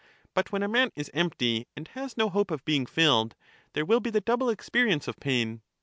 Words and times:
But 0.33 0.51
when 0.51 0.63
a 0.63 0.67
man 0.67 0.91
is 0.95 1.11
empty 1.13 1.67
and 1.77 1.87
has 1.89 2.17
no 2.17 2.29
hope 2.29 2.49
of 2.49 2.65
being 2.65 2.87
filled, 2.87 3.35
there 3.73 3.85
will 3.85 3.99
be 3.99 4.09
the 4.09 4.19
double 4.19 4.49
experience 4.49 5.07
of 5.07 5.19
pain. 5.19 5.61